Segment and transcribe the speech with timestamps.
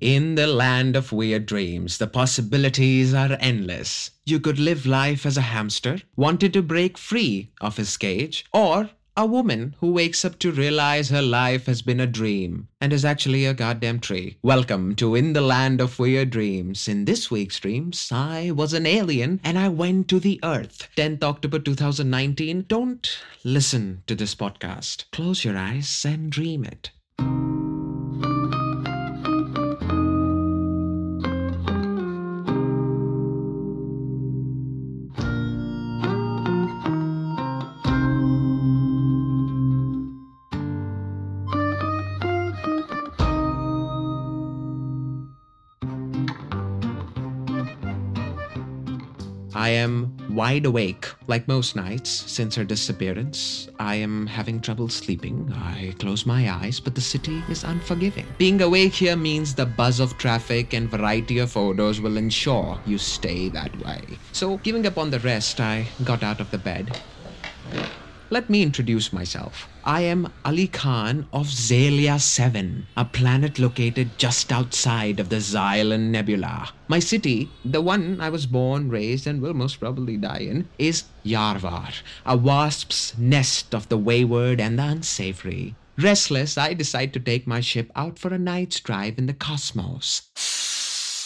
[0.00, 4.10] In the land of weird dreams, the possibilities are endless.
[4.26, 8.90] You could live life as a hamster, wanted to break free of his cage, or
[9.16, 13.04] a woman who wakes up to realize her life has been a dream and is
[13.04, 14.36] actually a goddamn tree.
[14.42, 16.88] Welcome to In the Land of Weird Dreams.
[16.88, 20.88] In this week's dreams, I was an alien and I went to the Earth.
[20.96, 22.64] 10th October 2019.
[22.66, 25.04] Don't listen to this podcast.
[25.12, 26.90] Close your eyes and dream it.
[49.54, 53.68] I am wide awake, like most nights since her disappearance.
[53.78, 55.52] I am having trouble sleeping.
[55.54, 58.26] I close my eyes, but the city is unforgiving.
[58.36, 62.98] Being awake here means the buzz of traffic and variety of odors will ensure you
[62.98, 64.02] stay that way.
[64.32, 66.98] So, giving up on the rest, I got out of the bed.
[68.34, 69.68] Let me introduce myself.
[69.84, 76.10] I am Ali Khan of Zalia 7, a planet located just outside of the Xylon
[76.10, 76.70] Nebula.
[76.88, 81.04] My city, the one I was born, raised, and will most probably die in, is
[81.24, 85.76] Yarvar, a wasp's nest of the wayward and the unsavory.
[85.96, 90.22] Restless, I decide to take my ship out for a night's drive in the cosmos.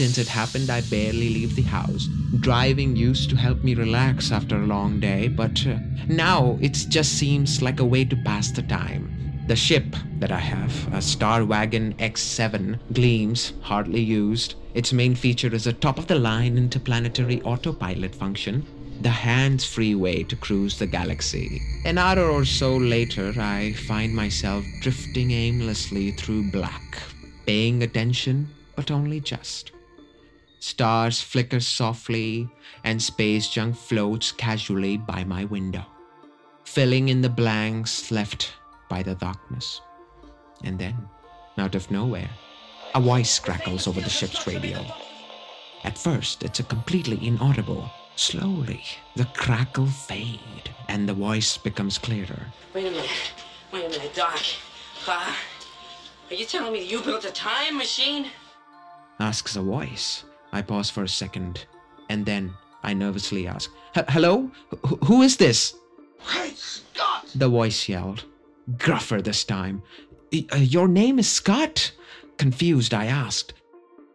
[0.00, 2.08] Since it happened, I barely leave the house.
[2.38, 5.76] Driving used to help me relax after a long day, but uh,
[6.08, 9.44] now it just seems like a way to pass the time.
[9.46, 14.54] The ship that I have, a Star Wagon X7, gleams, hardly used.
[14.72, 18.64] Its main feature is a top of the line interplanetary autopilot function,
[19.02, 21.60] the hands free way to cruise the galaxy.
[21.84, 27.02] An hour or so later, I find myself drifting aimlessly through black,
[27.44, 29.72] paying attention, but only just.
[30.60, 32.48] Stars flicker softly,
[32.84, 35.84] and space junk floats casually by my window,
[36.64, 38.52] filling in the blanks left
[38.90, 39.80] by the darkness.
[40.62, 41.08] And then,
[41.56, 42.30] out of nowhere,
[42.94, 44.84] a voice crackles over the ship's radio.
[45.84, 47.90] At first, it's a completely inaudible.
[48.16, 48.84] Slowly,
[49.16, 52.46] the crackle fade, and the voice becomes clearer.
[52.74, 53.10] Wait a minute.
[53.72, 54.38] Wait a minute, Doc.
[55.08, 55.34] Uh,
[56.28, 58.26] are you telling me you built a time machine?
[59.18, 60.24] Asks a voice.
[60.52, 61.66] I pause for a second,
[62.08, 62.52] and then
[62.82, 64.50] I nervously ask, Hello?
[64.84, 65.74] Wh- who is this?
[66.26, 67.26] Great Scott!
[67.34, 68.24] The voice yelled,
[68.78, 69.82] gruffer this time.
[70.32, 71.92] Uh, Your name is Scott?
[72.38, 73.54] Confused, I asked.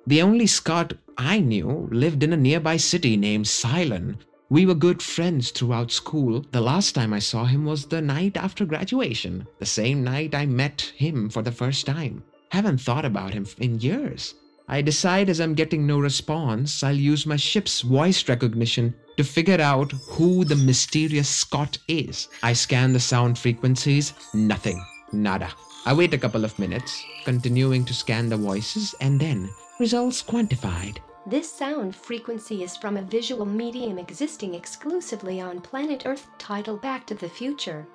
[0.07, 4.17] The only Scott I knew lived in a nearby city named Cylon.
[4.49, 6.45] We were good friends throughout school.
[6.51, 10.45] The last time I saw him was the night after graduation, the same night I
[10.45, 12.23] met him for the first time.
[12.49, 14.35] Haven't thought about him in years.
[14.67, 19.61] I decide as I'm getting no response, I'll use my ship's voice recognition to figure
[19.61, 22.29] out who the mysterious Scott is.
[22.41, 25.49] I scan the sound frequencies, nothing, nada.
[25.85, 30.97] I wait a couple of minutes, continuing to scan the voices, and then results quantified.
[31.27, 37.05] This sound frequency is from a visual medium existing exclusively on planet Earth titled Back
[37.07, 37.85] to the Future.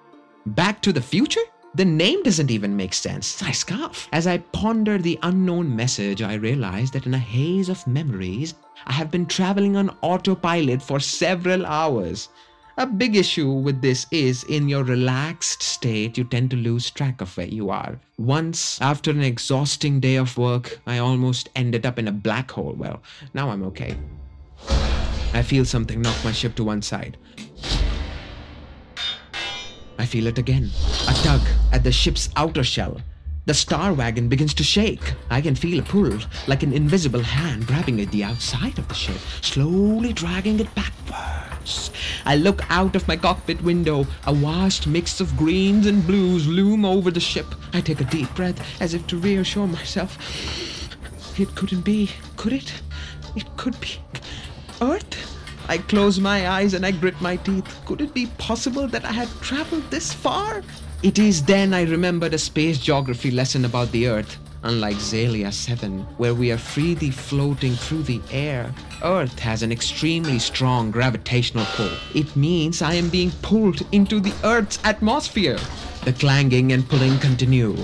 [0.47, 1.41] Back to the future?
[1.75, 3.41] The name doesn't even make sense.
[3.45, 4.09] I scoff.
[4.13, 8.55] As I ponder the unknown message, I realize that in a haze of memories,
[8.87, 12.29] I have been traveling on autopilot for several hours.
[12.77, 17.21] A big issue with this is in your relaxed state, you tend to lose track
[17.21, 18.01] of where you are.
[18.19, 22.75] Once, after an exhausting day of work, I almost ended up in a black hole.
[22.77, 23.01] Well,
[23.33, 23.97] now I'm okay.
[25.35, 27.17] I feel something knock my ship to one side.
[29.99, 30.71] I feel it again.
[31.23, 31.43] Tug
[31.73, 33.01] at the ship's outer shell.
[33.45, 35.15] The star wagon begins to shake.
[35.29, 38.95] I can feel a pull, like an invisible hand grabbing at the outside of the
[38.95, 41.91] ship, slowly dragging it backwards.
[42.25, 44.07] I look out of my cockpit window.
[44.27, 47.47] A vast mix of greens and blues loom over the ship.
[47.75, 50.17] I take a deep breath as if to reassure myself.
[51.39, 52.73] It couldn't be, could it?
[53.37, 53.99] It could be.
[54.81, 55.37] Earth?
[55.69, 57.65] I close my eyes and I grit my teeth.
[57.85, 60.63] Could it be possible that I had traveled this far?
[61.03, 64.37] It is then I remembered a space geography lesson about the Earth.
[64.65, 70.39] Unlike Zalia 7, where we are freely floating through the air, Earth has an extremely
[70.39, 71.89] strong gravitational pull.
[72.15, 75.59] It means I am being pulled into the Earth's atmosphere.
[76.05, 77.75] The clanging and pulling continue.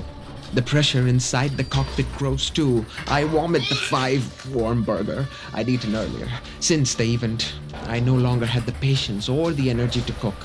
[0.53, 2.85] The pressure inside the cockpit grows too.
[3.07, 6.29] I vomit the five warm burger I'd eaten earlier.
[6.61, 7.55] Since the event,
[7.87, 10.37] I no longer had the patience or the energy to cook.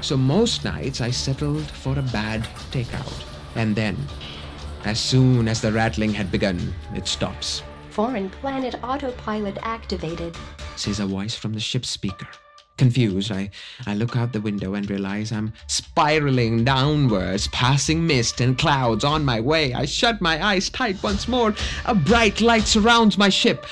[0.00, 3.24] So most nights I settled for a bad takeout.
[3.54, 3.96] And then,
[4.84, 7.62] as soon as the rattling had begun, it stops.
[7.90, 10.36] Foreign planet autopilot activated.
[10.76, 12.26] says a voice from the ship's speaker.
[12.78, 13.50] Confused, I,
[13.86, 19.22] I look out the window and realize I'm spiraling downwards, passing mist and clouds on
[19.22, 19.74] my way.
[19.74, 21.54] I shut my eyes tight once more.
[21.84, 23.66] A bright light surrounds my ship.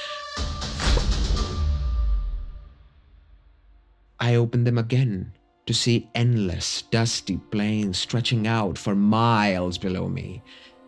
[4.21, 5.33] I open them again
[5.69, 10.43] to see endless, dusty plains stretching out for miles below me.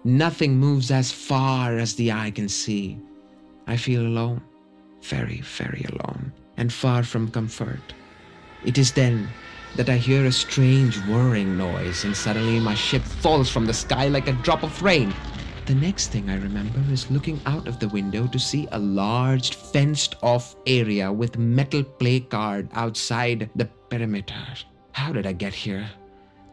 [0.04, 2.98] Nothing moves as far as the eye can see.
[3.66, 4.40] I feel alone,
[5.02, 7.92] very, very alone, and far from comfort.
[8.64, 9.28] It is then
[9.76, 14.08] that I hear a strange whirring noise, and suddenly my ship falls from the sky
[14.08, 15.12] like a drop of rain.
[15.66, 19.56] The next thing I remember is looking out of the window to see a large
[19.56, 24.46] fenced off area with metal placard outside the perimeter.
[24.92, 25.88] How did I get here?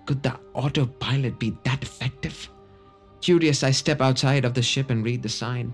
[0.05, 2.49] Could the autopilot be that effective?
[3.21, 5.73] Curious, I step outside of the ship and read the sign.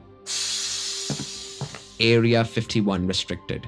[1.99, 3.67] Area 51 restricted.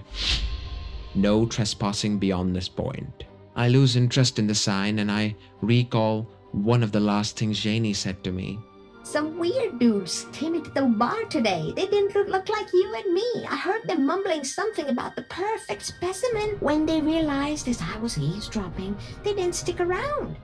[1.13, 3.23] No trespassing beyond this point.
[3.55, 7.93] I lose interest in the sign and I recall one of the last things Janie
[7.93, 8.59] said to me.
[9.05, 11.71] Some weird dudes came into the bar today.
[11.75, 13.45] They didn't look, look like you and me.
[13.47, 16.57] I heard them mumbling something about the perfect specimen.
[16.59, 20.37] When they realized as I was eavesdropping, they didn't stick around.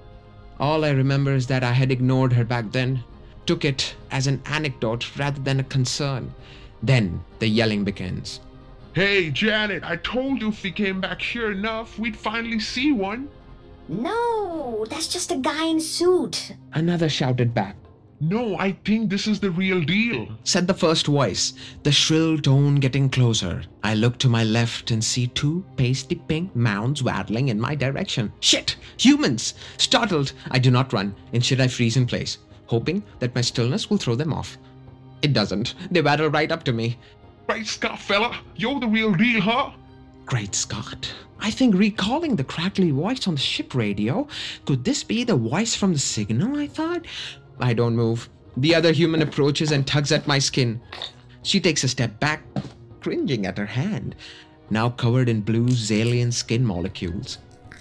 [0.60, 3.04] All I remember is that I had ignored her back then,
[3.48, 6.32] took it as an anecdote rather than a concern.
[6.84, 8.42] Then the yelling begins.
[8.94, 13.28] Hey, Janet, I told you if we came back here enough, we'd finally see one.
[13.88, 16.54] No, that's just a guy in suit.
[16.74, 17.76] Another shouted back.
[18.24, 20.28] No, I think this is the real deal.
[20.44, 23.64] said the first voice, the shrill tone getting closer.
[23.84, 28.32] I look to my left and see two pasty pink mounds waddling in my direction.
[28.40, 28.76] Shit!
[29.00, 29.56] Humans!
[29.78, 31.16] Startled, I do not run.
[31.34, 32.38] Instead, I freeze in place,
[32.68, 34.56] hoping that my stillness will throw them off.
[35.24, 35.74] It doesn't.
[35.90, 37.00] They waddle right up to me.
[37.48, 38.40] Great Scott, fella?
[38.56, 39.72] You're the real deal, huh?
[40.28, 41.12] Great Scott.
[41.40, 44.28] I think recalling the crackly voice on the ship radio.
[44.66, 46.56] Could this be the voice from the signal?
[46.60, 47.06] I thought.
[47.62, 48.30] I don't move.
[48.58, 50.82] The other human approaches and tugs at my skin.
[51.44, 52.44] She takes a step back,
[53.00, 54.16] cringing at her hand,
[54.70, 57.38] now covered in blue Zalian skin molecules.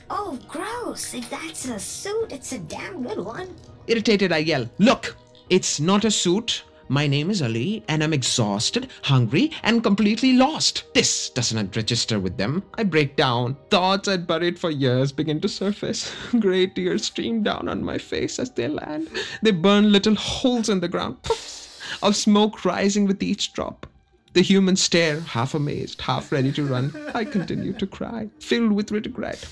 [0.08, 1.14] Oh, gross.
[1.14, 3.48] If that's a suit, it's a damn good one.
[3.86, 5.16] Irritated, I yell, Look!
[5.48, 6.62] It's not a suit.
[6.92, 10.92] My name is Ali, and I'm exhausted, hungry, and completely lost.
[10.92, 12.64] This does not register with them.
[12.74, 13.56] I break down.
[13.70, 16.12] Thoughts I'd buried for years begin to surface.
[16.40, 19.08] Great tears stream down on my face as they land.
[19.40, 23.86] They burn little holes in the ground, puffs of smoke rising with each drop.
[24.32, 26.92] The humans stare, half amazed, half ready to run.
[27.14, 29.46] I continue to cry, filled with regret.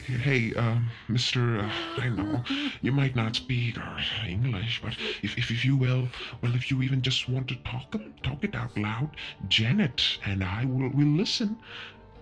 [0.00, 0.78] Hey, uh,
[1.08, 1.62] Mr.
[1.62, 2.42] Uh, I know
[2.80, 3.76] you might not speak
[4.26, 4.92] English, but
[5.22, 6.08] if, if, if you will,
[6.40, 9.10] well, if you even just want to talk talk it out loud,
[9.48, 11.56] Janet and I will will listen.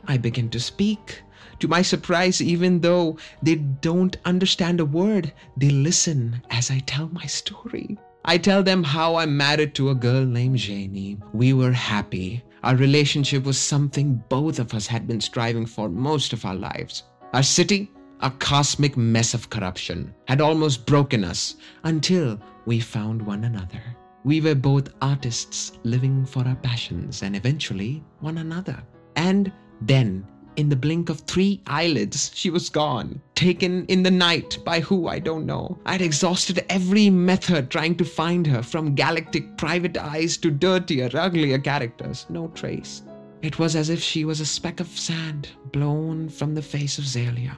[0.07, 1.23] I begin to speak.
[1.61, 7.09] To my surprise, even though they don't understand a word, they listen as I tell
[7.09, 7.99] my story.
[8.25, 11.19] I tell them how I'm married to a girl named Janie.
[11.33, 12.43] We were happy.
[12.63, 17.05] Our relationship was something both of us had been striving for most of our lives.
[17.33, 21.55] Our city, a cosmic mess of corruption, had almost broken us
[21.85, 23.81] until we found one another.
[24.25, 28.83] We were both artists living for our passions and eventually one another.
[29.15, 30.27] And then,
[30.57, 35.07] in the blink of three eyelids, she was gone, taken in the night by who
[35.07, 35.79] I don't know.
[35.87, 41.61] I'd exhausted every method trying to find her, from galactic private eyes to dirtier, uglier
[41.61, 42.27] characters.
[42.29, 43.03] No trace.
[43.43, 47.05] It was as if she was a speck of sand blown from the face of
[47.05, 47.57] Zalia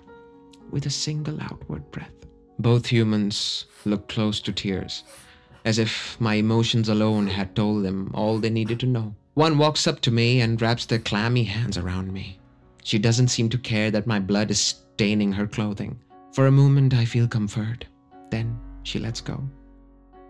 [0.70, 2.14] with a single outward breath.
[2.58, 5.02] Both humans looked close to tears,
[5.64, 9.14] as if my emotions alone had told them all they needed to know.
[9.34, 12.38] One walks up to me and wraps their clammy hands around me.
[12.84, 15.98] She doesn't seem to care that my blood is staining her clothing.
[16.32, 17.86] For a moment, I feel comfort.
[18.30, 19.42] Then she lets go,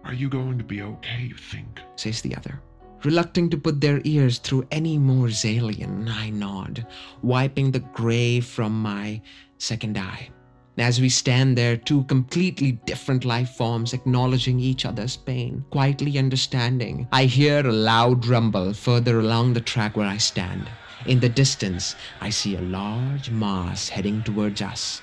[0.04, 1.80] Are you going to be okay, you think?
[1.96, 2.60] says the other.
[3.04, 6.86] Reluctant to put their ears through any more Zalian, I nod,
[7.20, 9.20] wiping the gray from my
[9.58, 10.30] second eye.
[10.78, 17.08] As we stand there, two completely different life forms acknowledging each other's pain, quietly understanding,
[17.12, 20.70] I hear a loud rumble further along the track where I stand.
[21.06, 25.02] In the distance, I see a large mass heading towards us.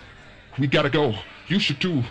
[0.57, 1.15] We gotta go.
[1.49, 2.03] You should too.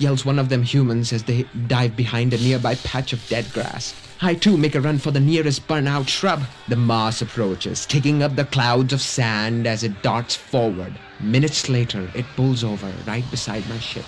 [0.00, 3.94] Yells one of them humans as they dive behind a nearby patch of dead grass.
[4.22, 6.42] I too make a run for the nearest burnout shrub.
[6.68, 10.98] The mass approaches, kicking up the clouds of sand as it darts forward.
[11.20, 14.06] Minutes later, it pulls over right beside my ship.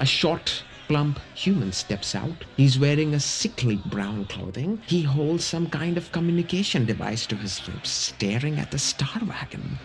[0.00, 2.44] A short, plump human steps out.
[2.56, 4.80] He's wearing a sickly brown clothing.
[4.86, 9.78] He holds some kind of communication device to his lips, staring at the Star Wagon.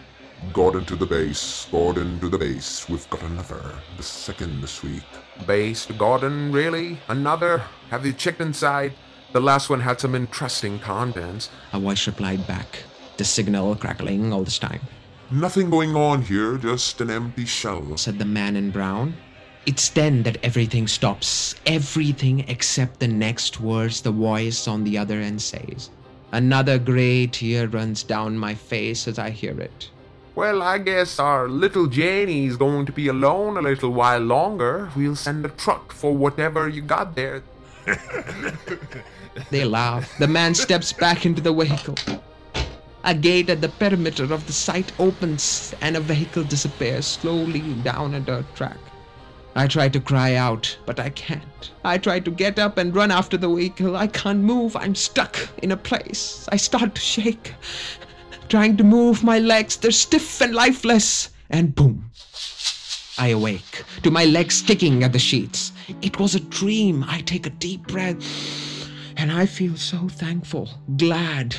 [0.53, 2.87] Gordon to the base, Gordon to the base.
[2.87, 3.61] We've got another,
[3.97, 5.03] the second suite.
[5.45, 6.99] Base, Gordon, really?
[7.07, 7.63] Another?
[7.89, 8.93] Have you checked inside?
[9.33, 11.49] The last one had some interesting contents.
[11.73, 12.83] A voice replied back,
[13.17, 14.81] the signal crackling all this time.
[15.31, 17.97] Nothing going on here, just an empty shell.
[17.97, 19.15] said the man in brown.
[19.65, 21.55] It's then that everything stops.
[21.65, 25.89] Everything except the next words the voice on the other end says.
[26.31, 29.89] Another gray tear runs down my face as I hear it.
[30.37, 34.91] Well, I guess our little Janie's going to be alone a little while longer.
[34.95, 37.41] We'll send a truck for whatever you got there.
[39.49, 40.15] They laugh.
[40.19, 41.95] The man steps back into the vehicle.
[43.03, 48.13] A gate at the perimeter of the site opens and a vehicle disappears slowly down
[48.13, 48.77] a dirt track.
[49.55, 51.71] I try to cry out, but I can't.
[51.83, 53.97] I try to get up and run after the vehicle.
[53.97, 54.75] I can't move.
[54.75, 56.47] I'm stuck in a place.
[56.51, 57.55] I start to shake.
[58.49, 61.29] Trying to move my legs, they're stiff and lifeless.
[61.49, 62.11] And boom.
[63.17, 65.71] I awake to my legs kicking at the sheets.
[66.01, 67.03] It was a dream.
[67.07, 68.21] I take a deep breath
[69.17, 71.55] and I feel so thankful, glad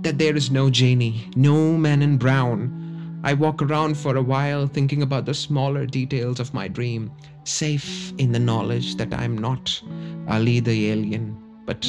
[0.00, 3.20] that there is no Janie, no man in brown.
[3.22, 7.12] I walk around for a while thinking about the smaller details of my dream,
[7.44, 9.80] safe in the knowledge that I'm not
[10.28, 11.86] Ali the alien, but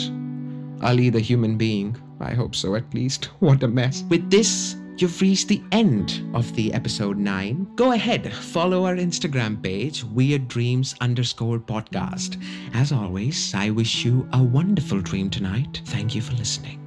[0.81, 1.95] Ali the human being.
[2.23, 3.25] I hope so at least.
[3.39, 4.03] What a mess.
[4.09, 7.67] With this, You've reached the end of the episode 9.
[7.75, 12.39] Go ahead, follow our Instagram page, Weird Dreams underscore podcast.
[12.75, 15.81] As always, I wish you a wonderful dream tonight.
[15.85, 16.82] Thank you for listening.